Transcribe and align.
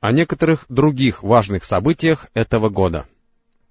о 0.00 0.12
некоторых 0.12 0.66
других 0.68 1.22
важных 1.22 1.64
событиях 1.64 2.26
этого 2.34 2.68
года. 2.68 3.06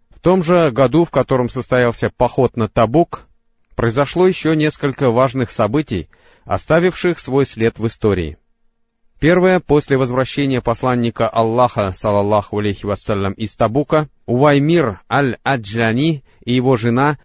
В 0.09 0.20
том 0.20 0.44
же 0.44 0.71
году, 0.71 1.05
в 1.05 1.12
котором 1.12 1.50
состоялся 1.50 2.09
поход 2.09 2.58
на 2.58 2.67
Табук, 2.67 3.28
произошло 3.75 4.27
еще 4.27 4.55
несколько 4.55 5.11
важных 5.11 5.51
событий, 5.51 6.09
оставивших 6.46 7.19
свой 7.19 7.46
след 7.46 7.77
в 7.77 7.88
истории. 7.88 8.38
Первое, 9.19 9.59
после 9.59 9.97
возвращения 9.97 10.61
посланника 10.61 11.28
Аллаха, 11.28 11.92
салаллаху 11.92 12.60
алейхи 12.60 12.85
вассалям, 12.85 13.33
из 13.33 13.55
Табука, 13.55 14.10
Уваймир 14.26 15.01
аль-Аджлани 15.10 16.23
и 16.44 16.53
его 16.53 16.76
жена 16.76 17.17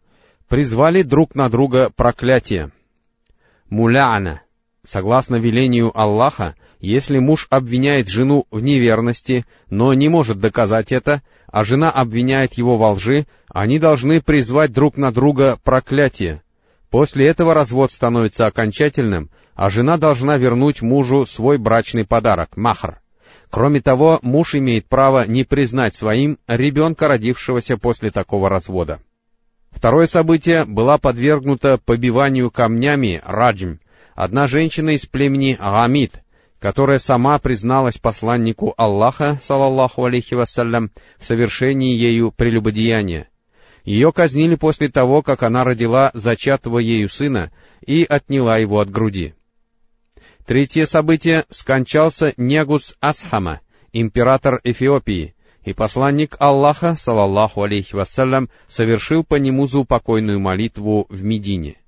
призвали 0.49 1.03
друг 1.03 1.35
на 1.35 1.49
друга 1.49 1.91
проклятие. 1.91 2.71
Муляна. 3.69 4.43
Согласно 4.85 5.37
велению 5.37 5.91
Аллаха, 5.99 6.55
если 6.79 7.19
муж 7.19 7.47
обвиняет 7.51 8.09
жену 8.09 8.47
в 8.51 8.63
неверности, 8.63 9.45
но 9.69 9.93
не 9.93 10.09
может 10.09 10.41
доказать 10.41 10.91
это, 10.91 11.23
а 11.47 11.65
жена 11.65 11.91
обвиняет 11.91 12.55
его 12.55 12.77
во 12.77 12.93
лжи, 12.93 13.27
они 13.49 13.79
должны 13.79 14.23
призвать 14.23 14.73
друг 14.73 14.97
на 14.97 15.13
друга 15.13 15.59
проклятие. 15.63 16.43
После 16.89 17.27
этого 17.27 17.53
развод 17.53 17.93
становится 17.93 18.47
окончательным, 18.47 19.31
а 19.55 19.69
жена 19.69 19.99
должна 19.99 20.39
вернуть 20.39 20.81
мужу 20.81 21.27
свой 21.27 21.59
брачный 21.59 22.07
подарок— 22.07 22.51
махр. 22.57 23.01
Кроме 23.51 23.81
того, 23.81 24.19
муж 24.23 24.55
имеет 24.55 24.87
право 24.87 25.27
не 25.27 25.45
признать 25.45 25.95
своим 25.95 26.39
ребенка, 26.47 27.09
родившегося 27.09 27.77
после 27.77 28.11
такого 28.11 28.49
развода. 28.49 29.01
Второе 29.71 30.07
событие 30.07 30.65
была 30.65 30.99
подвергнута 30.99 31.79
побиванию 31.79 32.51
камнями 32.51 33.23
раджм, 33.25 33.79
одна 34.23 34.47
женщина 34.47 34.91
из 34.91 35.07
племени 35.07 35.57
Гамид, 35.59 36.21
которая 36.59 36.99
сама 36.99 37.39
призналась 37.39 37.97
посланнику 37.97 38.75
Аллаха, 38.77 39.39
салаллаху 39.43 40.05
алейхи 40.05 40.35
вассалям, 40.35 40.91
в 41.19 41.25
совершении 41.25 41.97
ею 41.97 42.31
прелюбодеяния. 42.31 43.29
Ее 43.83 44.13
казнили 44.13 44.57
после 44.57 44.91
того, 44.91 45.23
как 45.23 45.43
она 45.43 45.65
родила 45.65 46.11
зачатого 46.13 46.81
ею 46.81 47.09
сына 47.09 47.51
и 47.87 48.05
отняла 48.05 48.59
его 48.59 48.81
от 48.81 48.91
груди. 48.91 49.35
Третье 50.45 50.85
событие— 50.85 51.47
скончался 51.49 52.35
Негус 52.37 52.97
Асхама, 53.01 53.61
император 53.95 54.61
Эфиопии, 54.65 55.35
и 55.65 55.73
посланник 55.73 56.37
Аллаха, 56.39 56.95
салаллаху 56.95 57.63
алейхи 57.63 57.95
вассалям, 57.95 58.51
совершил 58.69 59.25
по 59.25 59.37
нему 59.37 59.67
заупокойную 59.67 60.41
молитву 60.41 61.07
в 61.09 61.25
Медине. 61.25 61.80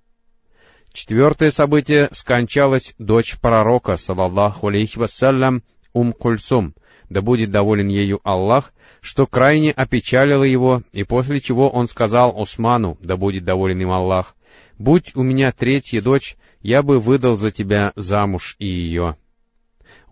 Четвертое 0.92 1.50
событие— 1.50 2.08
скончалась 2.12 2.94
дочь 2.98 3.38
пророка, 3.40 3.96
салаллаху 3.96 4.68
алейхи 4.68 4.98
вассалям, 4.98 5.62
Ум 5.94 6.12
Кульсум, 6.12 6.74
да 7.08 7.22
будет 7.22 7.50
доволен 7.50 7.88
ею 7.88 8.20
Аллах, 8.24 8.72
что 9.00 9.26
крайне 9.26 9.72
опечалило 9.72 10.44
его, 10.44 10.82
и 10.92 11.04
после 11.04 11.40
чего 11.40 11.70
он 11.70 11.86
сказал 11.86 12.38
Усману, 12.38 12.98
да 13.00 13.16
будет 13.16 13.44
доволен 13.44 13.80
им 13.80 13.90
Аллах, 13.90 14.36
«Будь 14.78 15.16
у 15.16 15.22
меня 15.22 15.52
третья 15.52 16.02
дочь, 16.02 16.36
я 16.60 16.82
бы 16.82 16.98
выдал 16.98 17.36
за 17.36 17.50
тебя 17.50 17.92
замуж 17.96 18.56
и 18.58 18.66
ее». 18.66 19.16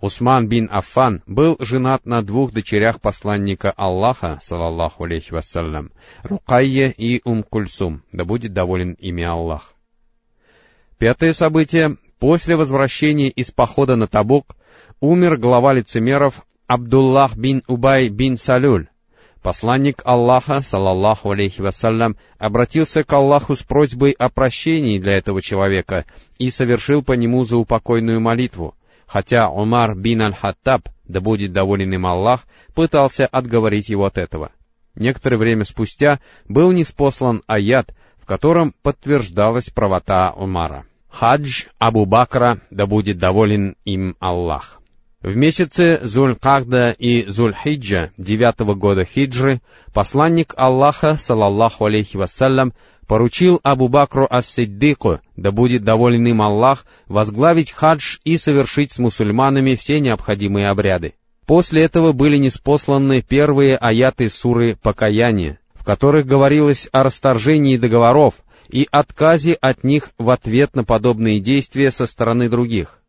Усман 0.01 0.49
бин 0.49 0.69
Аффан 0.71 1.23
был 1.27 1.57
женат 1.59 2.07
на 2.07 2.23
двух 2.23 2.53
дочерях 2.53 3.03
посланника 3.03 3.71
Аллаха, 3.71 4.39
салаллаху 4.41 5.05
алейхи 5.05 5.33
вассалям, 5.33 5.93
Рукайе 6.23 6.91
и 6.91 7.21
Ум 7.25 7.43
Кульсум, 7.43 8.03
да 8.13 8.25
будет 8.25 8.55
доволен 8.55 8.95
ими 8.95 9.25
Аллах. 9.25 9.75
Пятое 11.01 11.33
событие. 11.33 11.97
После 12.19 12.57
возвращения 12.57 13.31
из 13.31 13.51
похода 13.51 13.97
на 13.97 14.07
Табук 14.07 14.55
умер 15.01 15.39
глава 15.39 15.73
лицемеров 15.73 16.45
Абдуллах 16.67 17.39
бин 17.39 17.63
Убай 17.69 18.11
бин 18.11 18.37
Салюль. 18.37 18.89
Посланник 19.43 20.03
Аллаха, 20.05 20.61
салаллаху 20.61 21.31
алейхи 21.31 21.63
вассалям, 21.63 22.19
обратился 22.37 23.03
к 23.03 23.11
Аллаху 23.15 23.57
с 23.57 23.63
просьбой 23.63 24.11
о 24.11 24.29
прощении 24.29 24.99
для 24.99 25.17
этого 25.17 25.41
человека 25.41 26.05
и 26.39 26.51
совершил 26.51 27.03
по 27.03 27.13
нему 27.13 27.45
заупокойную 27.45 28.21
молитву, 28.21 28.75
хотя 29.07 29.49
Умар 29.49 29.95
бин 29.95 30.21
Аль-Хаттаб, 30.21 30.91
да 31.09 31.21
будет 31.23 31.55
доволен 31.55 31.95
им 31.95 32.07
Аллах, 32.07 32.45
пытался 32.75 33.25
отговорить 33.25 33.89
его 33.89 34.05
от 34.05 34.19
этого. 34.19 34.53
Некоторое 34.95 35.39
время 35.39 35.65
спустя 35.65 36.21
был 36.47 36.73
неспослан 36.73 37.43
аят, 37.47 37.95
в 38.19 38.27
котором 38.27 38.75
подтверждалась 38.83 39.71
правота 39.71 40.35
Умара. 40.37 40.85
Хадж 41.11 41.65
Абу 41.79 42.07
Бакра, 42.07 42.61
да 42.71 42.87
будет 42.87 43.19
доволен 43.19 43.77
им 43.85 44.17
Аллах. 44.21 44.81
В 45.23 45.37
месяце 45.37 46.01
Зуль-Кахда 46.03 46.93
и 46.93 47.27
Зуль-Хиджа 47.27 48.11
девятого 48.17 48.75
года 48.75 49.05
хиджры 49.05 49.61
посланник 49.93 50.55
Аллаха, 50.57 51.17
салаллаху 51.17 51.85
алейхи 51.85 52.17
вассалям, 52.17 52.73
поручил 53.07 53.61
Абу 53.63 53.89
Бакру 53.89 54.27
ас-Сиддику, 54.31 55.21
да 55.37 55.51
будет 55.51 55.85
доволен 55.85 56.27
им 56.27 56.41
Аллах, 56.41 56.87
возглавить 57.07 57.73
хадж 57.73 58.17
и 58.25 58.39
совершить 58.39 58.93
с 58.93 58.99
мусульманами 58.99 59.75
все 59.75 60.01
необходимые 60.01 60.69
обряды. 60.69 61.15
После 61.45 61.83
этого 61.83 62.13
были 62.13 62.39
неспосланы 62.39 63.21
первые 63.21 63.77
аяты 63.77 64.31
суры 64.31 64.77
«Покаяние», 64.77 65.59
в 65.70 65.70
которых 65.91 66.25
говорилось 66.25 66.89
о 66.93 67.03
расторжении 67.03 67.77
договоров 67.77 68.35
и 68.69 68.87
отказе 68.93 69.55
от 69.55 69.83
них 69.83 70.11
в 70.19 70.31
ответ 70.31 70.77
на 70.77 70.85
подобные 70.85 71.41
действия 71.41 71.91
со 71.91 72.07
стороны 72.07 72.49
других. 72.49 73.01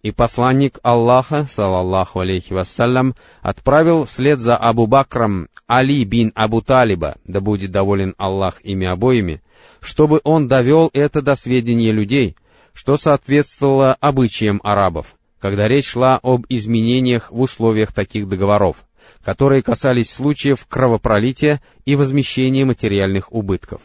И 0.00 0.10
посланник 0.10 0.78
Аллаха, 0.82 1.46
салаллаху 1.46 2.20
алейхи 2.20 2.54
вассалям, 2.54 3.14
отправил 3.42 4.06
вслед 4.06 4.40
за 4.40 4.56
Абу 4.56 4.86
Бакром 4.86 5.48
Али 5.66 6.02
бин 6.04 6.32
Абу 6.34 6.62
Талиба, 6.62 7.16
да 7.26 7.42
будет 7.42 7.72
доволен 7.72 8.14
Аллах 8.16 8.64
ими 8.64 8.86
обоими, 8.86 9.42
чтобы 9.82 10.22
он 10.24 10.48
довел 10.48 10.88
это 10.94 11.20
до 11.20 11.34
сведения 11.34 11.92
людей, 11.92 12.36
что 12.72 12.96
соответствовало 12.96 13.98
обычаям 14.00 14.62
арабов, 14.64 15.14
когда 15.40 15.68
речь 15.68 15.88
шла 15.90 16.18
об 16.22 16.46
изменениях 16.48 17.30
в 17.30 17.38
условиях 17.38 17.92
таких 17.92 18.30
договоров, 18.30 18.76
которые 19.24 19.62
касались 19.62 20.10
случаев 20.10 20.66
кровопролития 20.66 21.60
и 21.84 21.96
возмещения 21.96 22.64
материальных 22.64 23.32
убытков. 23.32 23.82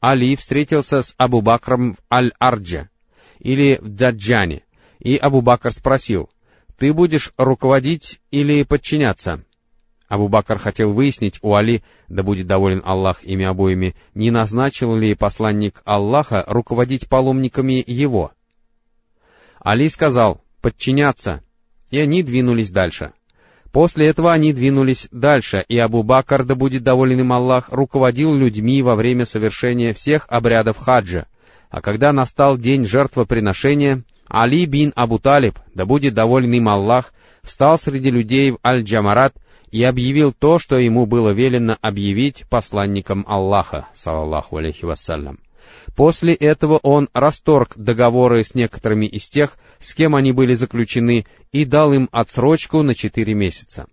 Али 0.00 0.36
встретился 0.36 1.00
с 1.00 1.14
Абу 1.16 1.40
Бакром 1.40 1.94
в 1.94 1.98
Аль-Ардже, 2.12 2.88
или 3.38 3.78
в 3.80 3.88
Даджане, 3.88 4.62
и 4.98 5.16
Абу 5.16 5.40
Бакр 5.40 5.70
спросил, 5.72 6.30
«Ты 6.78 6.92
будешь 6.92 7.32
руководить 7.36 8.20
или 8.30 8.62
подчиняться?» 8.64 9.44
Абу 10.08 10.28
Бакр 10.28 10.58
хотел 10.58 10.92
выяснить 10.92 11.38
у 11.42 11.54
Али, 11.54 11.82
да 12.08 12.22
будет 12.22 12.46
доволен 12.46 12.82
Аллах 12.84 13.24
ими 13.24 13.44
обоими, 13.44 13.96
не 14.14 14.30
назначил 14.30 14.94
ли 14.94 15.14
посланник 15.14 15.80
Аллаха 15.84 16.44
руководить 16.46 17.08
паломниками 17.08 17.82
его. 17.86 18.32
Али 19.58 19.88
сказал, 19.88 20.42
«Подчиняться», 20.60 21.42
и 21.90 21.98
они 21.98 22.22
двинулись 22.22 22.70
дальше. 22.70 23.12
После 23.74 24.06
этого 24.06 24.32
они 24.32 24.52
двинулись 24.52 25.08
дальше, 25.10 25.64
и 25.66 25.76
Абу 25.78 26.04
Бакр, 26.04 26.44
да 26.44 26.54
будет 26.54 26.84
доволен 26.84 27.18
им 27.18 27.32
Аллах, 27.32 27.70
руководил 27.70 28.32
людьми 28.32 28.80
во 28.82 28.94
время 28.94 29.26
совершения 29.26 29.92
всех 29.92 30.26
обрядов 30.28 30.78
хаджа, 30.78 31.26
а 31.70 31.80
когда 31.80 32.12
настал 32.12 32.56
день 32.56 32.84
жертвоприношения, 32.84 34.04
Али 34.28 34.64
бин 34.66 34.92
Абу 34.94 35.18
Талиб, 35.18 35.58
да 35.74 35.86
будет 35.86 36.14
доволен 36.14 36.52
им 36.52 36.68
Аллах, 36.68 37.12
встал 37.42 37.76
среди 37.76 38.12
людей 38.12 38.52
в 38.52 38.58
Аль-Джамарат 38.64 39.34
и 39.72 39.82
объявил 39.82 40.32
то, 40.32 40.60
что 40.60 40.78
ему 40.78 41.06
было 41.06 41.30
велено 41.30 41.76
объявить 41.80 42.44
посланникам 42.48 43.24
Аллаха, 43.26 43.88
салаллаху 43.92 44.56
алейхи 44.56 44.84
вассалям. 44.84 45.40
После 45.96 46.34
этого 46.34 46.78
он 46.82 47.08
расторг 47.12 47.72
договоры 47.76 48.42
с 48.42 48.54
некоторыми 48.54 49.06
из 49.06 49.28
тех, 49.28 49.56
с 49.78 49.94
кем 49.94 50.14
они 50.14 50.32
были 50.32 50.54
заключены, 50.54 51.26
и 51.52 51.64
дал 51.64 51.92
им 51.92 52.08
отсрочку 52.12 52.82
на 52.82 52.94
четыре 52.94 53.34
месяца. 53.34 53.86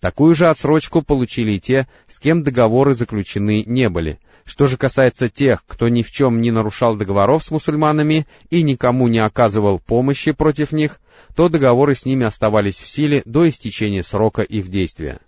Такую 0.00 0.34
же 0.34 0.48
отсрочку 0.48 1.02
получили 1.02 1.52
и 1.52 1.60
те, 1.60 1.86
с 2.08 2.18
кем 2.18 2.42
договоры 2.42 2.94
заключены 2.94 3.64
не 3.66 3.90
были, 3.90 4.18
что 4.44 4.66
же 4.66 4.78
касается 4.78 5.28
тех, 5.28 5.62
кто 5.66 5.88
ни 5.88 6.02
в 6.02 6.10
чем 6.10 6.40
не 6.40 6.50
нарушал 6.50 6.96
договоров 6.96 7.44
с 7.44 7.50
мусульманами 7.50 8.26
и 8.48 8.62
никому 8.62 9.08
не 9.08 9.18
оказывал 9.18 9.78
помощи 9.78 10.32
против 10.32 10.72
них, 10.72 11.00
то 11.36 11.50
договоры 11.50 11.94
с 11.94 12.06
ними 12.06 12.24
оставались 12.24 12.78
в 12.78 12.88
силе 12.88 13.22
до 13.26 13.48
истечения 13.48 14.02
срока 14.02 14.40
их 14.42 14.68
действия. 14.68 15.20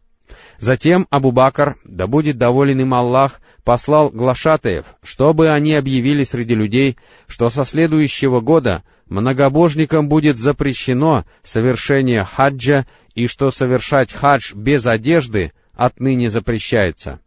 Затем 0.59 1.07
Абу 1.11 1.33
Бакр, 1.33 1.77
да 1.85 2.07
будет 2.07 2.39
доволен 2.39 2.81
им 2.81 2.95
Аллах, 2.95 3.41
послал 3.65 4.11
глашатаев, 4.11 4.85
чтобы 5.03 5.51
они 5.51 5.75
объявили 5.75 6.25
среди 6.25 6.55
людей, 6.55 6.97
что 7.27 7.49
со 7.49 7.65
следующего 7.65 8.41
года 8.41 8.83
многобожникам 9.07 10.09
будет 10.09 10.39
запрещено 10.39 11.25
совершение 11.43 12.25
хаджа 12.25 12.87
и 13.15 13.27
что 13.27 13.51
совершать 13.51 14.13
хадж 14.13 14.55
без 14.55 14.87
одежды 14.87 15.53
отныне 15.75 16.31
запрещается. 16.31 17.21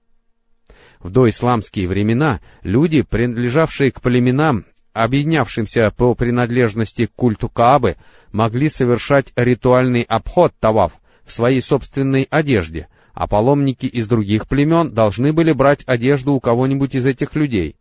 В 0.99 1.11
доисламские 1.11 1.87
времена 1.87 2.39
люди, 2.63 3.03
принадлежавшие 3.03 3.91
к 3.91 4.01
племенам, 4.01 4.65
объединявшимся 4.93 5.91
по 5.95 6.15
принадлежности 6.15 7.05
к 7.05 7.13
культу 7.13 7.49
Каабы, 7.49 7.95
могли 8.31 8.69
совершать 8.69 9.31
ритуальный 9.35 10.01
обход 10.01 10.53
Таваф, 10.59 10.93
в 11.25 11.33
своей 11.33 11.61
собственной 11.61 12.27
одежде, 12.29 12.87
а 13.13 13.27
паломники 13.27 13.85
из 13.85 14.07
других 14.07 14.47
племен 14.47 14.93
должны 14.93 15.33
были 15.33 15.51
брать 15.51 15.83
одежду 15.85 16.33
у 16.33 16.39
кого-нибудь 16.39 16.95
из 16.95 17.05
этих 17.05 17.35
людей, 17.35 17.75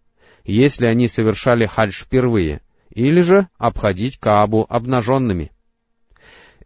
если 0.45 0.87
они 0.87 1.09
совершали 1.09 1.67
хадж 1.67 2.05
впервые, 2.05 2.61
или 2.91 3.21
же 3.21 3.49
обходить 3.59 4.19
Каабу 4.19 4.67
обнаженными. 4.69 5.51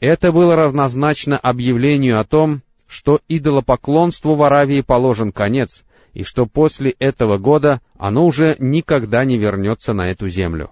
Это 0.01 0.31
было 0.31 0.55
равнозначно 0.55 1.39
объявлению 1.39 2.21
о 2.21 2.25
том, 2.25 2.63
что 2.87 3.21
идолопоклонству 3.29 4.35
в 4.35 4.43
Аравии 4.43 4.83
положен 4.83 5.33
конец, 5.33 5.85
и 6.15 6.23
что 6.23 6.47
после 6.47 6.91
этого 6.91 7.39
года 7.39 7.81
оно 7.97 8.27
уже 8.27 8.57
никогда 8.59 9.25
не 9.25 9.39
вернется 9.39 9.93
на 9.93 10.11
эту 10.11 10.29
землю. 10.29 10.71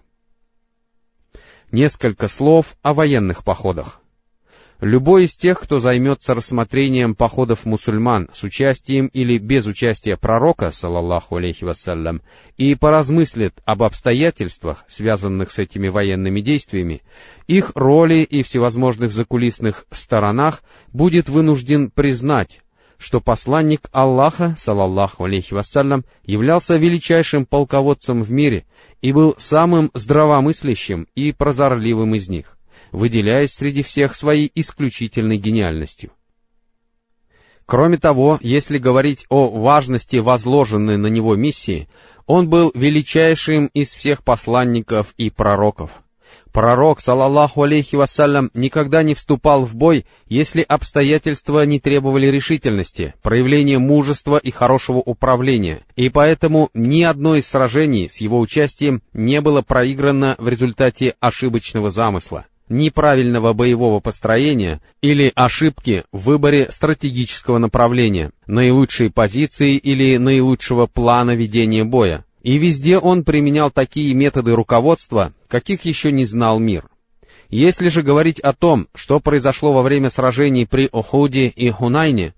Несколько 1.72 2.28
слов 2.28 2.76
о 2.82 2.94
военных 2.94 3.44
походах. 3.44 4.00
Любой 4.80 5.24
из 5.24 5.34
тех, 5.34 5.58
кто 5.58 5.80
займется 5.80 6.34
рассмотрением 6.34 7.14
походов 7.14 7.64
мусульман 7.64 8.28
с 8.34 8.42
участием 8.44 9.06
или 9.06 9.38
без 9.38 9.66
участия 9.66 10.18
пророка, 10.18 10.70
салаллаху 10.70 11.36
алейхи 11.36 11.64
вассалям, 11.64 12.20
и 12.58 12.74
поразмыслит 12.74 13.54
об 13.64 13.82
обстоятельствах, 13.82 14.84
связанных 14.86 15.50
с 15.50 15.58
этими 15.58 15.88
военными 15.88 16.42
действиями, 16.42 17.00
их 17.46 17.72
роли 17.74 18.16
и 18.16 18.42
всевозможных 18.42 19.12
закулисных 19.12 19.86
сторонах, 19.90 20.62
будет 20.92 21.30
вынужден 21.30 21.90
признать, 21.90 22.60
что 22.98 23.22
посланник 23.22 23.88
Аллаха, 23.92 24.56
салаллаху 24.58 25.24
алейхи 25.24 25.54
вассалям, 25.54 26.04
являлся 26.22 26.76
величайшим 26.76 27.46
полководцем 27.46 28.22
в 28.22 28.30
мире 28.30 28.66
и 29.00 29.12
был 29.12 29.36
самым 29.38 29.90
здравомыслящим 29.94 31.06
и 31.14 31.32
прозорливым 31.32 32.14
из 32.14 32.28
них 32.28 32.55
выделяясь 32.92 33.52
среди 33.52 33.82
всех 33.82 34.14
своей 34.14 34.50
исключительной 34.54 35.38
гениальностью. 35.38 36.12
Кроме 37.66 37.98
того, 37.98 38.38
если 38.42 38.78
говорить 38.78 39.26
о 39.28 39.48
важности 39.48 40.18
возложенной 40.18 40.96
на 40.96 41.08
него 41.08 41.34
миссии, 41.34 41.88
он 42.24 42.48
был 42.48 42.70
величайшим 42.74 43.66
из 43.66 43.88
всех 43.88 44.22
посланников 44.22 45.14
и 45.16 45.30
пророков. 45.30 45.90
Пророк, 46.52 47.00
салаллаху 47.00 47.64
алейхи 47.64 47.96
вассалям, 47.96 48.50
никогда 48.54 49.02
не 49.02 49.14
вступал 49.14 49.64
в 49.64 49.74
бой, 49.74 50.06
если 50.26 50.62
обстоятельства 50.62 51.66
не 51.66 51.80
требовали 51.80 52.28
решительности, 52.28 53.14
проявления 53.20 53.78
мужества 53.78 54.38
и 54.38 54.50
хорошего 54.50 54.98
управления, 54.98 55.84
и 55.96 56.08
поэтому 56.08 56.70
ни 56.72 57.02
одно 57.02 57.34
из 57.34 57.46
сражений 57.46 58.08
с 58.08 58.18
его 58.18 58.38
участием 58.38 59.02
не 59.12 59.40
было 59.40 59.60
проиграно 59.60 60.36
в 60.38 60.48
результате 60.48 61.14
ошибочного 61.20 61.90
замысла 61.90 62.46
неправильного 62.68 63.52
боевого 63.52 64.00
построения 64.00 64.80
или 65.00 65.32
ошибки 65.34 66.04
в 66.12 66.24
выборе 66.24 66.68
стратегического 66.70 67.58
направления, 67.58 68.32
наилучшей 68.46 69.10
позиции 69.10 69.76
или 69.76 70.16
наилучшего 70.16 70.86
плана 70.86 71.34
ведения 71.34 71.84
боя. 71.84 72.24
И 72.42 72.58
везде 72.58 72.98
он 72.98 73.24
применял 73.24 73.70
такие 73.70 74.14
методы 74.14 74.54
руководства, 74.54 75.32
каких 75.48 75.84
еще 75.84 76.12
не 76.12 76.24
знал 76.24 76.58
мир. 76.58 76.88
Если 77.48 77.88
же 77.88 78.02
говорить 78.02 78.40
о 78.40 78.52
том, 78.52 78.88
что 78.94 79.20
произошло 79.20 79.72
во 79.72 79.82
время 79.82 80.10
сражений 80.10 80.66
при 80.66 80.88
Охуде 80.90 81.46
и 81.46 81.70
Хунайне, 81.70 82.34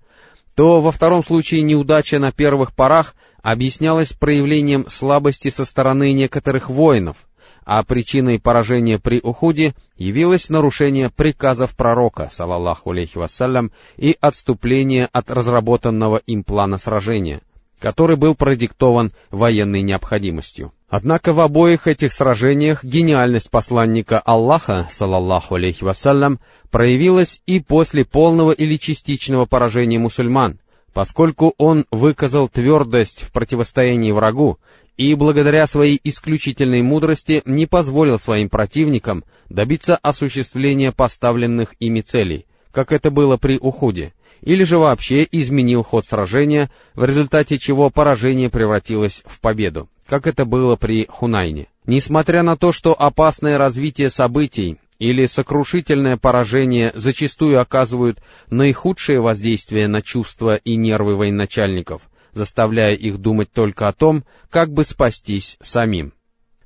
то 0.55 0.81
во 0.81 0.91
втором 0.91 1.23
случае 1.23 1.61
неудача 1.61 2.19
на 2.19 2.31
первых 2.31 2.75
порах 2.75 3.15
объяснялась 3.41 4.13
проявлением 4.13 4.89
слабости 4.89 5.49
со 5.49 5.65
стороны 5.65 6.13
некоторых 6.13 6.69
воинов, 6.69 7.17
а 7.65 7.83
причиной 7.83 8.39
поражения 8.39 8.99
при 8.99 9.19
Ухуде 9.21 9.73
явилось 9.97 10.49
нарушение 10.49 11.09
приказов 11.09 11.75
пророка, 11.75 12.29
салаллаху 12.31 12.91
алейхи 12.91 13.17
вассалям, 13.17 13.71
и 13.97 14.15
отступление 14.19 15.07
от 15.11 15.29
разработанного 15.31 16.17
им 16.25 16.43
плана 16.43 16.77
сражения, 16.77 17.41
который 17.79 18.17
был 18.17 18.35
продиктован 18.35 19.11
военной 19.31 19.81
необходимостью. 19.81 20.71
Однако 20.89 21.33
в 21.33 21.39
обоих 21.39 21.87
этих 21.87 22.11
сражениях 22.11 22.83
гениальность 22.83 23.51
посланника 23.51 24.19
Аллаха, 24.19 24.87
салаллаху 24.89 25.55
алейхи 25.55 25.83
вассалям, 25.83 26.39
проявилась 26.71 27.41
и 27.45 27.59
после 27.59 28.05
полного 28.05 28.51
или 28.51 28.77
частичного 28.77 29.45
поражения 29.45 29.99
мусульман, 29.99 30.59
поскольку 30.93 31.53
он 31.57 31.85
выказал 31.91 32.47
твердость 32.47 33.23
в 33.23 33.31
противостоянии 33.31 34.11
врагу 34.11 34.57
и 34.97 35.13
благодаря 35.15 35.65
своей 35.67 35.99
исключительной 36.03 36.81
мудрости 36.81 37.41
не 37.45 37.65
позволил 37.65 38.19
своим 38.19 38.49
противникам 38.49 39.23
добиться 39.49 39.95
осуществления 39.95 40.91
поставленных 40.91 41.73
ими 41.79 42.01
целей, 42.01 42.45
как 42.71 42.91
это 42.91 43.09
было 43.09 43.37
при 43.37 43.57
Ухуде, 43.57 44.13
или 44.41 44.63
же 44.63 44.77
вообще 44.77 45.27
изменил 45.31 45.83
ход 45.83 46.05
сражения, 46.05 46.69
в 46.95 47.03
результате 47.03 47.57
чего 47.57 47.89
поражение 47.89 48.49
превратилось 48.49 49.23
в 49.25 49.39
победу, 49.39 49.89
как 50.07 50.27
это 50.27 50.45
было 50.45 50.75
при 50.75 51.05
Хунайне. 51.09 51.67
Несмотря 51.85 52.43
на 52.43 52.55
то, 52.55 52.71
что 52.71 52.93
опасное 52.93 53.57
развитие 53.57 54.09
событий 54.09 54.77
или 54.99 55.25
сокрушительное 55.25 56.17
поражение 56.17 56.91
зачастую 56.93 57.59
оказывают 57.59 58.21
наихудшее 58.49 59.21
воздействие 59.21 59.87
на 59.87 60.01
чувства 60.01 60.55
и 60.55 60.75
нервы 60.75 61.15
военачальников, 61.15 62.03
заставляя 62.33 62.93
их 62.93 63.17
думать 63.17 63.51
только 63.51 63.87
о 63.87 63.93
том, 63.93 64.25
как 64.49 64.71
бы 64.71 64.83
спастись 64.83 65.57
самим. 65.61 66.13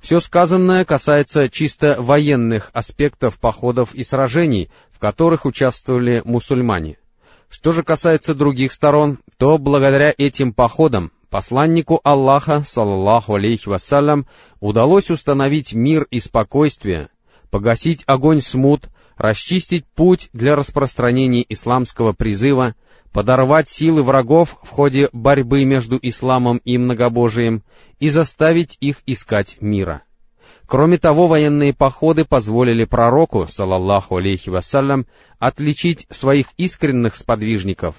Все 0.01 0.19
сказанное 0.19 0.83
касается 0.83 1.47
чисто 1.47 1.95
военных 1.97 2.69
аспектов 2.73 3.39
походов 3.39 3.95
и 3.95 4.03
сражений, 4.03 4.69
в 4.91 4.99
которых 4.99 5.45
участвовали 5.45 6.21
мусульмане. 6.25 6.97
Что 7.49 7.71
же 7.71 7.83
касается 7.83 8.33
других 8.33 8.73
сторон, 8.73 9.19
то 9.37 9.57
благодаря 9.59 10.13
этим 10.17 10.53
походам 10.53 11.11
посланнику 11.29 12.01
Аллаха, 12.03 12.63
саллаллаху 12.65 13.35
алейхи 13.35 13.69
вассалям, 13.69 14.27
удалось 14.59 15.09
установить 15.09 15.73
мир 15.73 16.05
и 16.11 16.19
спокойствие, 16.19 17.09
погасить 17.53 18.01
огонь 18.07 18.41
смут, 18.41 18.89
расчистить 19.15 19.85
путь 19.85 20.27
для 20.33 20.55
распространения 20.55 21.45
исламского 21.47 22.11
призыва, 22.11 22.73
подорвать 23.11 23.69
силы 23.69 24.01
врагов 24.01 24.57
в 24.63 24.69
ходе 24.69 25.09
борьбы 25.13 25.63
между 25.63 25.99
исламом 26.01 26.59
и 26.65 26.79
многобожием 26.79 27.61
и 27.99 28.09
заставить 28.09 28.75
их 28.79 29.03
искать 29.05 29.57
мира. 29.61 30.01
Кроме 30.65 30.97
того, 30.97 31.27
военные 31.27 31.75
походы 31.75 32.25
позволили 32.25 32.85
пророку, 32.85 33.45
салаллаху 33.47 34.15
алейхи 34.15 34.49
вассалям, 34.49 35.05
отличить 35.37 36.07
своих 36.09 36.47
искренних 36.57 37.15
сподвижников 37.15 37.97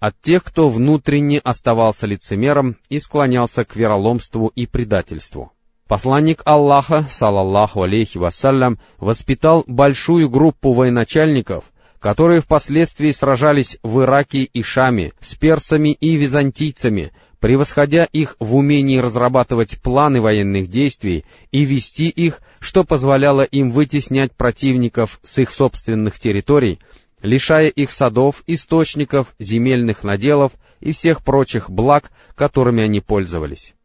от 0.00 0.20
тех, 0.20 0.42
кто 0.42 0.68
внутренне 0.68 1.38
оставался 1.38 2.08
лицемером 2.08 2.76
и 2.88 2.98
склонялся 2.98 3.64
к 3.64 3.76
вероломству 3.76 4.48
и 4.56 4.66
предательству. 4.66 5.52
Посланник 5.88 6.42
Аллаха, 6.44 7.06
салаллаху 7.08 7.82
алейхи 7.82 8.18
вассалям, 8.18 8.80
воспитал 8.98 9.62
большую 9.68 10.28
группу 10.28 10.72
военачальников, 10.72 11.66
которые 12.00 12.40
впоследствии 12.40 13.12
сражались 13.12 13.78
в 13.84 14.02
Ираке 14.02 14.42
и 14.42 14.62
Шаме 14.62 15.12
с 15.20 15.36
персами 15.36 15.92
и 15.92 16.16
византийцами, 16.16 17.12
превосходя 17.38 18.02
их 18.02 18.34
в 18.40 18.56
умении 18.56 18.98
разрабатывать 18.98 19.80
планы 19.80 20.20
военных 20.20 20.66
действий 20.66 21.24
и 21.52 21.64
вести 21.64 22.08
их, 22.08 22.40
что 22.58 22.82
позволяло 22.82 23.42
им 23.42 23.70
вытеснять 23.70 24.32
противников 24.32 25.20
с 25.22 25.38
их 25.38 25.52
собственных 25.52 26.18
территорий, 26.18 26.80
лишая 27.22 27.68
их 27.68 27.92
садов, 27.92 28.42
источников, 28.48 29.36
земельных 29.38 30.02
наделов 30.02 30.50
и 30.80 30.90
всех 30.90 31.22
прочих 31.22 31.70
благ, 31.70 32.10
которыми 32.34 32.82
они 32.82 33.00
пользовались. 33.00 33.76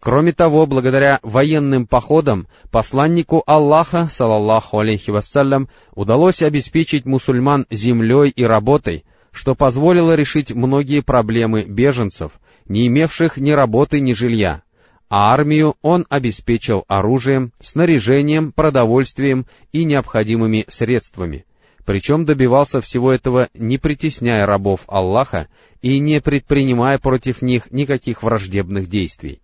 Кроме 0.00 0.32
того, 0.32 0.66
благодаря 0.66 1.18
военным 1.22 1.86
походам, 1.86 2.46
посланнику 2.70 3.42
Аллаха, 3.46 4.08
салаллаху 4.08 4.78
алейхи 4.78 5.10
вассалям, 5.10 5.68
удалось 5.94 6.42
обеспечить 6.42 7.04
мусульман 7.04 7.66
землей 7.70 8.30
и 8.30 8.44
работой, 8.44 9.04
что 9.32 9.54
позволило 9.54 10.14
решить 10.14 10.52
многие 10.52 11.00
проблемы 11.00 11.64
беженцев, 11.64 12.32
не 12.66 12.86
имевших 12.86 13.38
ни 13.38 13.50
работы, 13.50 13.98
ни 14.00 14.12
жилья. 14.12 14.62
А 15.08 15.32
армию 15.32 15.74
он 15.82 16.06
обеспечил 16.08 16.84
оружием, 16.86 17.52
снаряжением, 17.60 18.52
продовольствием 18.52 19.46
и 19.72 19.84
необходимыми 19.84 20.64
средствами. 20.68 21.44
Причем 21.84 22.24
добивался 22.24 22.80
всего 22.80 23.10
этого, 23.10 23.48
не 23.54 23.78
притесняя 23.78 24.44
рабов 24.46 24.82
Аллаха 24.86 25.48
и 25.80 25.98
не 25.98 26.20
предпринимая 26.20 26.98
против 26.98 27.42
них 27.42 27.70
никаких 27.70 28.22
враждебных 28.22 28.88
действий. 28.88 29.40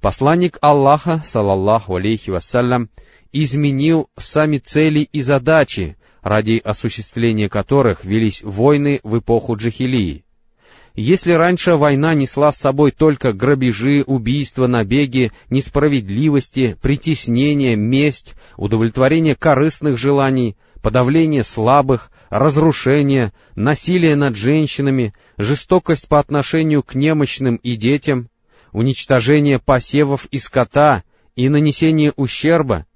Посланник 0.00 0.58
Аллаха, 0.60 1.22
салаллаху 1.24 1.96
алейхи 1.96 2.30
вассалям, 2.30 2.90
изменил 3.32 4.08
сами 4.18 4.58
цели 4.58 5.00
и 5.00 5.22
задачи, 5.22 5.96
ради 6.22 6.60
осуществления 6.62 7.48
которых 7.48 8.04
велись 8.04 8.42
войны 8.42 9.00
в 9.02 9.18
эпоху 9.18 9.56
Джахилии. 9.56 10.24
Если 10.94 11.32
раньше 11.32 11.76
война 11.76 12.14
несла 12.14 12.52
с 12.52 12.58
собой 12.58 12.90
только 12.90 13.32
грабежи, 13.32 14.04
убийства, 14.06 14.66
набеги, 14.66 15.32
несправедливости, 15.48 16.76
притеснение, 16.82 17.76
месть, 17.76 18.34
удовлетворение 18.58 19.34
корыстных 19.34 19.96
желаний, 19.96 20.56
подавление 20.82 21.44
слабых, 21.44 22.10
разрушение, 22.28 23.32
насилие 23.54 24.16
над 24.16 24.36
женщинами, 24.36 25.14
жестокость 25.38 26.08
по 26.08 26.18
отношению 26.18 26.82
к 26.82 26.94
немощным 26.94 27.56
и 27.56 27.76
детям, 27.76 28.28
уничтожение 28.72 29.58
посевов 29.58 30.26
и 30.26 30.38
скота 30.38 31.04
и 31.36 31.48
нанесение 31.48 32.12
ущерба, 32.16 32.86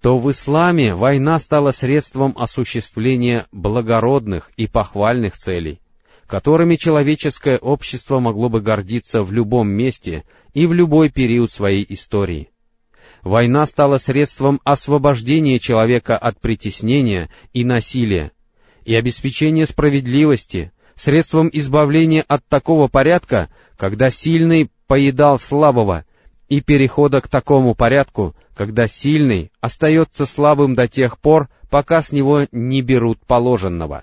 то 0.00 0.16
в 0.16 0.30
исламе 0.30 0.94
война 0.94 1.38
стала 1.38 1.72
средством 1.72 2.34
осуществления 2.36 3.46
благородных 3.52 4.50
и 4.56 4.66
похвальных 4.66 5.36
целей, 5.36 5.80
которыми 6.26 6.76
человеческое 6.76 7.58
общество 7.58 8.18
могло 8.18 8.48
бы 8.48 8.60
гордиться 8.60 9.22
в 9.22 9.32
любом 9.32 9.68
месте 9.68 10.24
и 10.54 10.66
в 10.66 10.72
любой 10.72 11.10
период 11.10 11.50
своей 11.50 11.84
истории. 11.88 12.50
Война 13.22 13.66
стала 13.66 13.98
средством 13.98 14.60
освобождения 14.64 15.58
человека 15.58 16.16
от 16.16 16.40
притеснения 16.40 17.28
и 17.52 17.64
насилия, 17.64 18.32
и 18.86 18.94
обеспечения 18.94 19.66
справедливости, 19.66 20.72
средством 20.94 21.50
избавления 21.52 22.24
от 22.26 22.46
такого 22.46 22.88
порядка, 22.88 23.50
когда 23.76 24.10
сильный 24.10 24.70
поедал 24.90 25.38
слабого, 25.38 26.04
и 26.48 26.60
перехода 26.60 27.20
к 27.20 27.28
такому 27.28 27.76
порядку, 27.76 28.34
когда 28.56 28.88
сильный 28.88 29.52
остается 29.60 30.26
слабым 30.26 30.74
до 30.74 30.88
тех 30.88 31.16
пор, 31.16 31.48
пока 31.70 32.02
с 32.02 32.10
него 32.10 32.48
не 32.50 32.82
берут 32.82 33.20
положенного. 33.24 34.02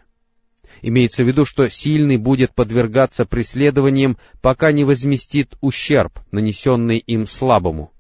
Имеется 0.81 1.25
в 1.25 1.27
виду, 1.27 1.43
что 1.43 1.69
сильный 1.69 2.15
будет 2.15 2.53
подвергаться 2.55 3.25
преследованиям, 3.25 4.17
пока 4.41 4.71
не 4.71 4.85
возместит 4.85 5.57
ущерб, 5.59 6.21
нанесенный 6.31 6.99
им 6.99 7.27
слабому. 7.27 7.91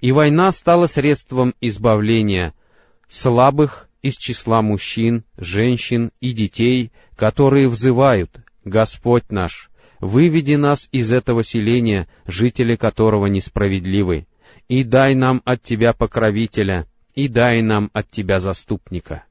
И 0.00 0.10
война 0.10 0.50
стала 0.50 0.88
средством 0.88 1.54
избавления 1.60 2.54
слабых 3.08 3.88
из 4.02 4.16
числа 4.16 4.62
мужчин, 4.62 5.22
женщин 5.38 6.10
и 6.18 6.32
детей, 6.32 6.90
которые 7.14 7.68
взывают 7.68 8.36
«Господь 8.64 9.30
наш, 9.30 9.70
Выведи 10.02 10.56
нас 10.56 10.88
из 10.90 11.12
этого 11.12 11.44
селения, 11.44 12.08
жители 12.26 12.74
которого 12.74 13.26
несправедливы, 13.26 14.26
и 14.66 14.82
дай 14.82 15.14
нам 15.14 15.40
от 15.44 15.62
Тебя 15.62 15.92
покровителя, 15.92 16.88
и 17.14 17.28
дай 17.28 17.62
нам 17.62 17.88
от 17.92 18.10
Тебя 18.10 18.40
заступника. 18.40 19.24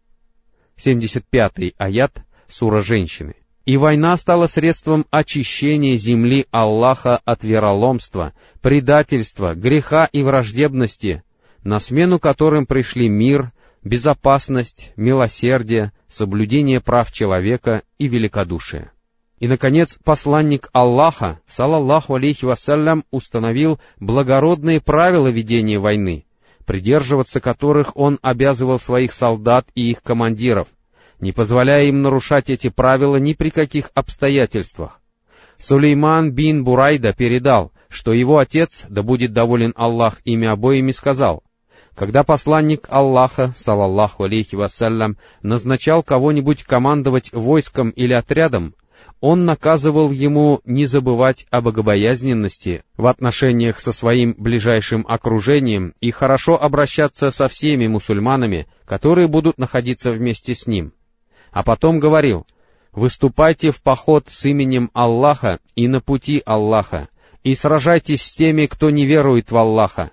75-й 0.78 1.76
аят 1.78 2.24
Сура 2.48 2.82
Женщины. 2.82 3.36
И 3.66 3.76
война 3.76 4.16
стала 4.16 4.48
средством 4.48 5.06
очищения 5.12 5.98
земли 5.98 6.48
Аллаха 6.52 7.18
от 7.18 7.44
вероломства, 7.44 8.32
предательства, 8.62 9.56
греха 9.56 10.06
и 10.06 10.24
враждебности, 10.24 11.22
на 11.66 11.80
смену 11.80 12.18
которым 12.18 12.66
пришли 12.66 13.10
мир, 13.10 13.52
безопасность, 13.84 14.94
милосердие, 14.96 15.92
соблюдение 16.08 16.80
прав 16.80 17.12
человека 17.12 17.84
и 17.98 18.08
великодушие. 18.08 18.92
И, 19.42 19.48
наконец, 19.48 19.98
посланник 20.04 20.70
Аллаха, 20.72 21.40
салаллаху 21.48 22.14
алейхи 22.14 22.46
вассалям, 22.46 23.06
установил 23.10 23.80
благородные 24.00 24.80
правила 24.80 25.30
ведения 25.30 25.80
войны, 25.80 26.26
придерживаться 26.68 27.40
которых 27.40 27.98
он 27.98 28.20
обязывал 28.22 28.78
своих 28.78 29.12
солдат 29.12 29.66
и 29.74 29.90
их 29.90 30.04
командиров, 30.04 30.68
не 31.20 31.32
позволяя 31.32 31.86
им 31.86 32.04
нарушать 32.04 32.52
эти 32.52 32.70
правила 32.70 33.16
ни 33.16 33.34
при 33.34 33.50
каких 33.50 33.90
обстоятельствах. 33.96 35.02
Сулейман 35.58 36.32
бин 36.32 36.64
Бурайда 36.64 37.12
передал, 37.12 37.72
что 37.90 38.14
его 38.14 38.38
отец, 38.38 38.86
да 38.90 39.02
будет 39.02 39.34
доволен 39.34 39.74
Аллах 39.76 40.22
ими 40.24 40.48
обоими, 40.48 40.92
сказал, 40.92 41.42
когда 41.96 42.24
посланник 42.24 42.86
Аллаха, 42.90 43.54
салаллаху 43.58 44.26
алейхи 44.26 44.54
вассалям, 44.54 45.18
назначал 45.42 46.04
кого-нибудь 46.04 46.64
командовать 46.64 47.34
войском 47.34 47.90
или 47.90 48.14
отрядом, 48.14 48.76
он 49.20 49.46
наказывал 49.46 50.12
ему 50.12 50.62
не 50.66 50.86
забывать 50.86 51.46
о 51.52 51.62
богобоязненности 51.62 52.84
в 52.98 53.06
отношениях 53.06 53.80
со 53.80 53.92
своим 53.92 54.36
ближайшим 54.38 55.06
окружением 55.08 55.94
и 56.02 56.10
хорошо 56.12 56.62
обращаться 56.62 57.30
со 57.30 57.48
всеми 57.48 57.88
мусульманами, 57.88 58.68
которые 58.86 59.28
будут 59.28 59.60
находиться 59.60 60.12
вместе 60.12 60.56
с 60.56 60.66
ним. 60.66 60.94
А 61.52 61.64
потом 61.64 62.00
говорил, 62.00 62.48
«Выступайте 62.92 63.72
в 63.72 63.82
поход 63.82 64.26
с 64.28 64.46
именем 64.46 64.90
Аллаха 64.94 65.60
и 65.76 65.88
на 65.88 66.02
пути 66.02 66.42
Аллаха, 66.46 67.08
и 67.44 67.54
сражайтесь 67.56 68.24
с 68.24 68.34
теми, 68.34 68.66
кто 68.66 68.90
не 68.90 69.06
верует 69.06 69.52
в 69.52 69.58
Аллаха. 69.58 70.12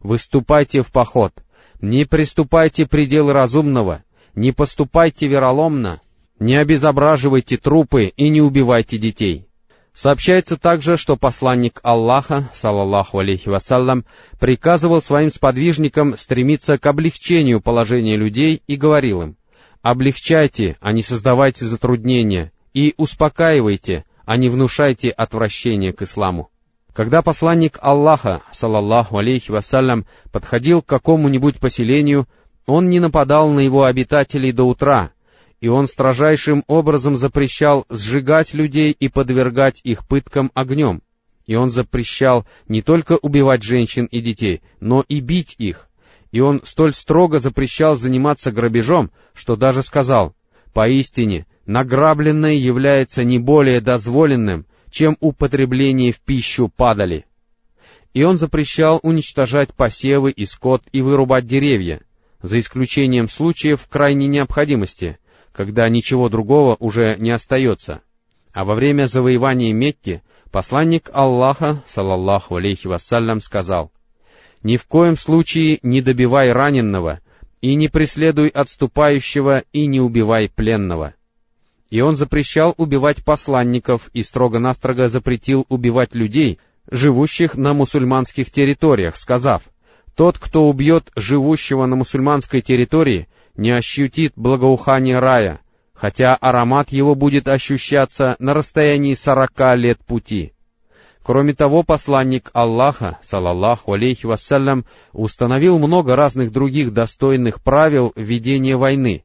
Выступайте 0.00 0.82
в 0.82 0.92
поход, 0.92 1.32
не 1.80 2.04
приступайте 2.04 2.86
пределы 2.86 3.32
разумного, 3.32 4.02
не 4.34 4.52
поступайте 4.52 5.26
вероломно, 5.26 6.00
не 6.40 6.56
обезображивайте 6.56 7.58
трупы 7.58 8.06
и 8.16 8.28
не 8.30 8.40
убивайте 8.40 8.98
детей. 8.98 9.46
Сообщается 9.92 10.56
также, 10.56 10.96
что 10.96 11.16
посланник 11.16 11.80
Аллаха, 11.82 12.48
салаллаху 12.54 13.18
алейхи 13.18 13.50
вассалям, 13.50 14.06
приказывал 14.38 15.02
своим 15.02 15.30
сподвижникам 15.30 16.16
стремиться 16.16 16.78
к 16.78 16.86
облегчению 16.86 17.60
положения 17.60 18.16
людей 18.16 18.62
и 18.66 18.76
говорил 18.76 19.22
им, 19.22 19.36
«Облегчайте, 19.82 20.76
а 20.80 20.92
не 20.92 21.02
создавайте 21.02 21.66
затруднения, 21.66 22.52
и 22.72 22.94
успокаивайте, 22.96 24.04
а 24.24 24.36
не 24.36 24.48
внушайте 24.48 25.10
отвращение 25.10 25.92
к 25.92 26.02
исламу». 26.02 26.50
Когда 26.94 27.22
посланник 27.22 27.78
Аллаха, 27.82 28.42
салаллаху 28.50 29.18
алейхи 29.18 29.50
вассалям, 29.50 30.06
подходил 30.32 30.82
к 30.82 30.86
какому-нибудь 30.86 31.58
поселению, 31.60 32.26
он 32.66 32.88
не 32.88 33.00
нападал 33.00 33.50
на 33.50 33.60
его 33.60 33.84
обитателей 33.84 34.52
до 34.52 34.64
утра, 34.64 35.10
и 35.60 35.68
он 35.68 35.86
строжайшим 35.86 36.64
образом 36.66 37.16
запрещал 37.16 37.84
сжигать 37.90 38.54
людей 38.54 38.96
и 38.98 39.08
подвергать 39.08 39.80
их 39.84 40.06
пыткам 40.06 40.50
огнем. 40.54 41.02
И 41.46 41.54
он 41.54 41.70
запрещал 41.70 42.46
не 42.68 42.80
только 42.82 43.18
убивать 43.20 43.62
женщин 43.62 44.06
и 44.06 44.20
детей, 44.20 44.62
но 44.80 45.04
и 45.06 45.20
бить 45.20 45.54
их. 45.58 45.88
И 46.32 46.40
он 46.40 46.62
столь 46.64 46.94
строго 46.94 47.40
запрещал 47.40 47.96
заниматься 47.96 48.52
грабежом, 48.52 49.10
что 49.34 49.56
даже 49.56 49.82
сказал, 49.82 50.34
«Поистине, 50.72 51.46
награбленное 51.66 52.54
является 52.54 53.24
не 53.24 53.38
более 53.38 53.80
дозволенным, 53.80 54.64
чем 54.90 55.16
употребление 55.20 56.12
в 56.12 56.20
пищу 56.20 56.68
падали». 56.74 57.26
И 58.14 58.22
он 58.22 58.38
запрещал 58.38 59.00
уничтожать 59.02 59.74
посевы 59.74 60.30
и 60.30 60.44
скот 60.46 60.82
и 60.92 61.00
вырубать 61.02 61.46
деревья, 61.46 62.00
за 62.42 62.58
исключением 62.58 63.28
случаев 63.28 63.86
крайней 63.88 64.26
необходимости— 64.26 65.18
когда 65.52 65.88
ничего 65.88 66.28
другого 66.28 66.76
уже 66.78 67.16
не 67.18 67.30
остается. 67.30 68.02
А 68.52 68.64
во 68.64 68.74
время 68.74 69.04
завоевания 69.04 69.72
Мекки 69.72 70.22
посланник 70.50 71.10
Аллаха, 71.12 71.82
салаллаху 71.86 72.56
алейхи 72.56 72.86
вассалям, 72.86 73.40
сказал, 73.40 73.92
«Ни 74.62 74.76
в 74.76 74.86
коем 74.86 75.16
случае 75.16 75.78
не 75.82 76.02
добивай 76.02 76.52
раненного, 76.52 77.20
и 77.60 77.74
не 77.74 77.88
преследуй 77.88 78.48
отступающего, 78.48 79.64
и 79.72 79.86
не 79.86 80.00
убивай 80.00 80.48
пленного». 80.48 81.14
И 81.90 82.00
он 82.00 82.14
запрещал 82.14 82.74
убивать 82.76 83.24
посланников 83.24 84.10
и 84.12 84.22
строго-настрого 84.22 85.08
запретил 85.08 85.66
убивать 85.68 86.14
людей, 86.14 86.60
живущих 86.88 87.56
на 87.56 87.72
мусульманских 87.72 88.50
территориях, 88.50 89.16
сказав, 89.16 89.64
«Тот, 90.14 90.38
кто 90.38 90.68
убьет 90.68 91.10
живущего 91.16 91.86
на 91.86 91.96
мусульманской 91.96 92.60
территории, 92.60 93.28
не 93.56 93.70
ощутит 93.70 94.32
благоухание 94.36 95.18
рая, 95.18 95.60
хотя 95.92 96.34
аромат 96.34 96.92
его 96.92 97.14
будет 97.14 97.48
ощущаться 97.48 98.36
на 98.38 98.54
расстоянии 98.54 99.14
сорока 99.14 99.74
лет 99.74 99.98
пути. 100.04 100.52
Кроме 101.22 101.52
того, 101.52 101.82
посланник 101.82 102.50
Аллаха, 102.54 103.18
салаллаху 103.22 103.92
алейхи 103.92 104.26
вассалям, 104.26 104.86
установил 105.12 105.78
много 105.78 106.16
разных 106.16 106.50
других 106.50 106.92
достойных 106.92 107.62
правил 107.62 108.12
ведения 108.16 108.76
войны, 108.76 109.24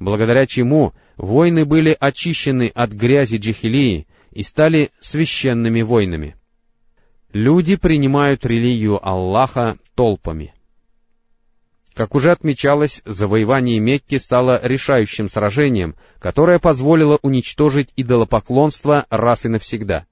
благодаря 0.00 0.46
чему 0.46 0.92
войны 1.16 1.64
были 1.64 1.96
очищены 1.98 2.70
от 2.74 2.92
грязи 2.92 3.36
джихилии 3.36 4.08
и 4.32 4.42
стали 4.42 4.90
священными 5.00 5.82
войнами. 5.82 6.36
Люди 7.32 7.76
принимают 7.76 8.44
религию 8.44 8.98
Аллаха 9.06 9.78
толпами. 9.94 10.54
Как 11.98 12.14
уже 12.14 12.30
отмечалось, 12.30 13.02
завоевание 13.06 13.80
Мекки 13.80 14.18
стало 14.18 14.60
решающим 14.62 15.28
сражением, 15.28 15.96
которое 16.20 16.60
позволило 16.60 17.18
уничтожить 17.22 17.88
идолопоклонство 17.96 19.06
раз 19.10 19.46
и 19.46 19.48
навсегда. 19.48 20.06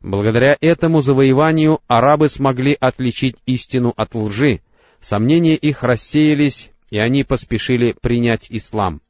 Благодаря 0.00 0.56
этому 0.60 1.02
завоеванию 1.02 1.78
арабы 1.86 2.28
смогли 2.28 2.76
отличить 2.80 3.36
истину 3.46 3.94
от 3.96 4.16
лжи, 4.16 4.62
сомнения 5.00 5.54
их 5.54 5.84
рассеялись, 5.84 6.72
и 6.90 6.98
они 6.98 7.22
поспешили 7.22 7.94
принять 8.02 8.48
ислам. 8.50 9.00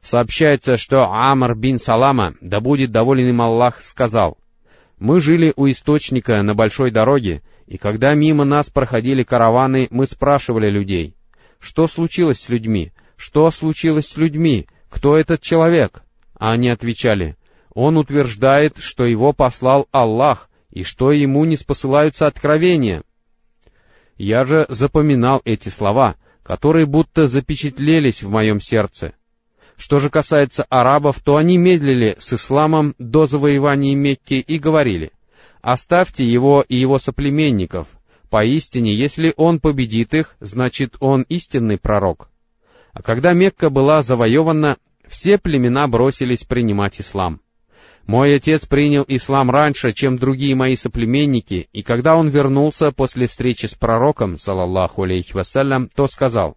Сообщается, 0.00 0.78
что 0.78 1.10
Амр 1.10 1.54
бин 1.54 1.78
Салама, 1.78 2.32
да 2.40 2.60
будет 2.60 2.90
доволен 2.90 3.28
им 3.28 3.42
Аллах, 3.42 3.82
сказал, 3.84 4.38
«Мы 4.98 5.20
жили 5.20 5.52
у 5.56 5.68
источника 5.68 6.40
на 6.40 6.54
большой 6.54 6.90
дороге, 6.90 7.42
и 7.66 7.76
когда 7.76 8.14
мимо 8.14 8.46
нас 8.46 8.70
проходили 8.70 9.24
караваны, 9.24 9.88
мы 9.90 10.06
спрашивали 10.06 10.70
людей— 10.70 11.16
что 11.60 11.86
случилось 11.86 12.40
с 12.40 12.48
людьми? 12.48 12.92
что 13.20 13.50
случилось 13.50 14.08
с 14.08 14.16
людьми, 14.16 14.66
кто 14.88 15.14
этот 15.14 15.42
человек? 15.42 16.02
А 16.34 16.52
они 16.52 16.70
отвечали, 16.70 17.36
он 17.74 17.98
утверждает, 17.98 18.78
что 18.78 19.04
его 19.04 19.34
послал 19.34 19.86
Аллах, 19.92 20.48
и 20.70 20.84
что 20.84 21.12
ему 21.12 21.44
не 21.44 21.58
спосылаются 21.58 22.26
откровения. 22.26 23.02
Я 24.16 24.44
же 24.44 24.64
запоминал 24.70 25.42
эти 25.44 25.68
слова, 25.68 26.16
которые 26.42 26.86
будто 26.86 27.26
запечатлелись 27.26 28.22
в 28.22 28.30
моем 28.30 28.58
сердце. 28.58 29.12
Что 29.76 29.98
же 29.98 30.08
касается 30.08 30.64
арабов, 30.70 31.20
то 31.20 31.36
они 31.36 31.58
медлили 31.58 32.16
с 32.18 32.32
исламом 32.32 32.94
до 32.98 33.26
завоевания 33.26 33.94
Мекки 33.94 34.34
и 34.34 34.58
говорили, 34.58 35.12
«Оставьте 35.60 36.24
его 36.24 36.64
и 36.66 36.76
его 36.78 36.96
соплеменников. 36.96 37.86
Поистине, 38.30 38.94
если 38.94 39.34
он 39.36 39.60
победит 39.60 40.14
их, 40.14 40.36
значит 40.40 40.96
он 41.00 41.22
истинный 41.22 41.78
пророк». 41.78 42.30
А 42.92 43.02
когда 43.02 43.32
Мекка 43.32 43.70
была 43.70 44.02
завоевана, 44.02 44.76
все 45.06 45.38
племена 45.38 45.86
бросились 45.88 46.44
принимать 46.44 47.00
ислам. 47.00 47.40
Мой 48.06 48.34
отец 48.34 48.66
принял 48.66 49.04
ислам 49.06 49.50
раньше, 49.50 49.92
чем 49.92 50.16
другие 50.16 50.54
мои 50.54 50.74
соплеменники, 50.74 51.68
и 51.72 51.82
когда 51.82 52.16
он 52.16 52.28
вернулся 52.28 52.90
после 52.90 53.28
встречи 53.28 53.66
с 53.66 53.74
пророком, 53.74 54.38
салаллаху 54.38 55.02
алейхи 55.02 55.32
вассалям, 55.34 55.88
то 55.88 56.06
сказал, 56.06 56.56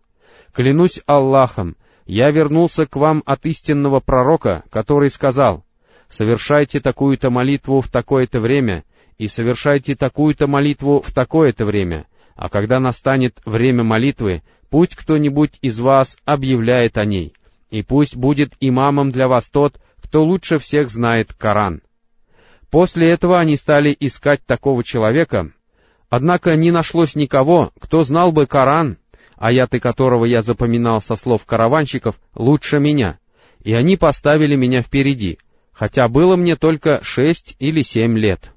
«Клянусь 0.53 1.01
Аллахом, 1.05 1.75
я 2.05 2.31
вернулся 2.31 2.85
к 2.85 2.95
вам 2.95 3.23
от 3.25 3.45
истинного 3.45 3.99
пророка, 3.99 4.63
который 4.69 5.09
сказал, 5.09 5.63
совершайте 6.09 6.79
такую-то 6.79 7.29
молитву 7.29 7.81
в 7.81 7.87
такое-то 7.87 8.39
время, 8.39 8.83
и 9.17 9.27
совершайте 9.27 9.95
такую-то 9.95 10.47
молитву 10.47 11.01
в 11.01 11.11
такое-то 11.11 11.65
время, 11.65 12.07
а 12.35 12.49
когда 12.49 12.79
настанет 12.79 13.39
время 13.45 13.83
молитвы, 13.83 14.43
пусть 14.69 14.95
кто-нибудь 14.95 15.59
из 15.61 15.79
вас 15.79 16.17
объявляет 16.25 16.97
о 16.97 17.05
ней, 17.05 17.33
и 17.69 17.81
пусть 17.81 18.15
будет 18.15 18.53
имамом 18.59 19.11
для 19.11 19.27
вас 19.27 19.49
тот, 19.49 19.79
кто 20.01 20.23
лучше 20.23 20.57
всех 20.57 20.89
знает 20.89 21.33
Коран. 21.33 21.81
После 22.69 23.09
этого 23.09 23.39
они 23.39 23.55
стали 23.55 23.95
искать 23.99 24.43
такого 24.45 24.83
человека, 24.83 25.51
однако 26.09 26.55
не 26.55 26.71
нашлось 26.71 27.15
никого, 27.15 27.71
кто 27.79 28.03
знал 28.03 28.31
бы 28.31 28.47
Коран, 28.47 28.97
аяты 29.37 29.79
которого 29.79 30.25
я 30.25 30.41
запоминал 30.41 31.01
со 31.01 31.15
слов 31.15 31.45
караванщиков, 31.45 32.19
лучше 32.33 32.79
меня, 32.79 33.19
и 33.61 33.73
они 33.73 33.97
поставили 33.97 34.55
меня 34.55 34.81
впереди, 34.81 35.37
хотя 35.71 36.07
было 36.07 36.35
мне 36.35 36.55
только 36.55 37.03
шесть 37.03 37.55
или 37.59 37.81
семь 37.81 38.17
лет. 38.17 38.52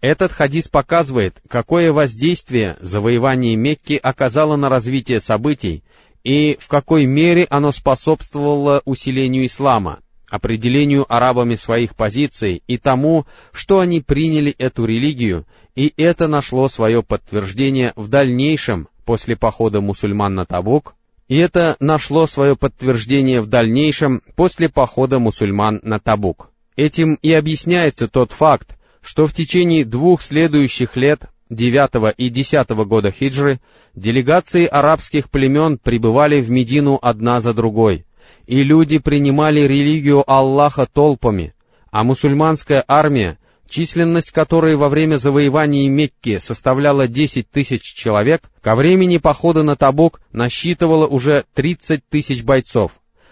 Этот 0.00 0.32
хадис 0.32 0.68
показывает, 0.68 1.40
какое 1.48 1.92
воздействие 1.92 2.76
завоевание 2.80 3.56
Мекки 3.56 3.98
оказало 4.00 4.56
на 4.56 4.68
развитие 4.68 5.20
событий 5.20 5.82
и 6.22 6.56
в 6.58 6.66
какой 6.66 7.06
мере 7.06 7.46
оно 7.50 7.70
способствовало 7.70 8.82
усилению 8.84 9.46
ислама, 9.46 10.00
определению 10.28 11.06
арабами 11.08 11.54
своих 11.54 11.94
позиций 11.94 12.62
и 12.66 12.78
тому, 12.78 13.26
что 13.52 13.78
они 13.78 14.00
приняли 14.00 14.52
эту 14.58 14.84
религию, 14.86 15.46
и 15.76 15.92
это 15.96 16.26
нашло 16.26 16.66
свое 16.66 17.02
подтверждение 17.04 17.92
в 17.94 18.08
дальнейшем, 18.08 18.88
после 19.04 19.36
похода 19.36 19.80
мусульман 19.80 20.34
на 20.34 20.44
Табук, 20.44 20.96
и 21.28 21.36
это 21.36 21.76
нашло 21.80 22.26
свое 22.26 22.56
подтверждение 22.56 23.40
в 23.40 23.46
дальнейшем 23.46 24.22
после 24.34 24.68
похода 24.68 25.18
мусульман 25.18 25.80
на 25.82 26.00
Табук. 26.00 26.50
Этим 26.74 27.14
и 27.22 27.32
объясняется 27.32 28.08
тот 28.08 28.32
факт, 28.32 28.75
что 29.06 29.28
в 29.28 29.32
течение 29.32 29.84
двух 29.84 30.20
следующих 30.20 30.96
лет, 30.96 31.26
9 31.48 32.14
и 32.18 32.28
10 32.28 32.68
года 32.70 33.12
хиджры, 33.12 33.60
делегации 33.94 34.66
арабских 34.66 35.30
племен 35.30 35.78
прибывали 35.78 36.40
в 36.40 36.50
Медину 36.50 36.98
одна 37.00 37.38
за 37.38 37.54
другой, 37.54 38.04
и 38.48 38.64
люди 38.64 38.98
принимали 38.98 39.60
религию 39.60 40.28
Аллаха 40.28 40.86
толпами, 40.86 41.54
а 41.92 42.02
мусульманская 42.02 42.82
армия, 42.88 43.38
численность 43.70 44.32
которой 44.32 44.74
во 44.74 44.88
время 44.88 45.18
завоевания 45.18 45.88
Мекки 45.88 46.38
составляла 46.38 47.06
10 47.06 47.48
тысяч 47.48 47.82
человек, 47.82 48.42
ко 48.60 48.74
времени 48.74 49.18
похода 49.18 49.62
на 49.62 49.76
Табук 49.76 50.20
насчитывала 50.32 51.06
уже 51.06 51.44
30 51.54 52.00
тысяч 52.08 52.42
бойцов, 52.42 52.90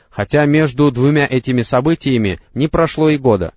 хотя 0.08 0.46
между 0.46 0.92
двумя 0.92 1.26
этими 1.28 1.62
событиями 1.62 2.38
не 2.54 2.68
прошло 2.68 3.08
и 3.08 3.16
года. 3.18 3.54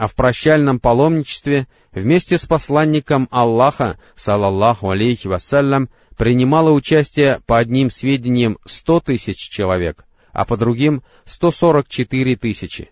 А 0.00 0.06
в 0.06 0.14
прощальном 0.14 0.80
паломничестве 0.80 1.68
вместе 1.92 2.38
с 2.38 2.46
посланником 2.46 3.28
Аллаха, 3.30 3.98
салаллаху 4.16 4.88
алейхи 4.88 5.26
вассалям, 5.26 5.90
принимало 6.16 6.70
участие 6.70 7.42
по 7.44 7.58
одним 7.58 7.90
сведениям 7.90 8.56
100 8.64 9.00
тысяч 9.00 9.36
человек, 9.36 10.06
а 10.32 10.46
по 10.46 10.56
другим 10.56 11.02
144 11.26 12.36
тысячи. 12.36 12.90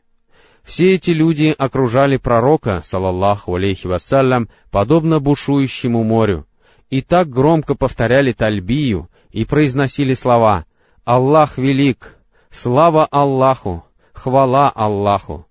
Все 0.63 0.97
эти 0.97 1.13
люди 1.13 1.55
окружали 1.57 2.19
пророка, 2.19 2.83
салаллаху 2.85 3.55
алейхи 3.55 3.87
вассалям, 3.87 4.51
подобно 4.71 5.19
бушующему 5.19 6.05
морю, 6.05 6.47
и 6.91 7.01
так 7.01 7.31
громко 7.31 7.75
повторяли 7.75 8.33
тальбию 8.33 9.09
и 9.31 9.47
произносили 9.47 10.13
слова 10.13 10.67
«Аллах 11.07 11.57
велик! 11.57 12.19
Слава 12.51 13.07
Аллаху! 13.07 13.87
Хвала 14.13 14.69
Аллаху!» 14.69 15.48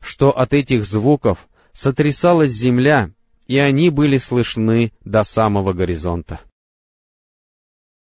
Что 0.00 0.30
от 0.30 0.52
этих 0.52 0.84
звуков 0.84 1.48
сотрясалась 1.72 2.50
земля, 2.50 3.10
и 3.46 3.58
они 3.58 3.90
были 3.90 4.18
слышны 4.18 4.92
до 5.04 5.24
самого 5.24 5.72
горизонта. 5.72 6.40